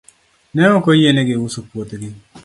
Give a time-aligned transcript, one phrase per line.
[0.59, 2.09] Ne ok oyienegi uso puothgi.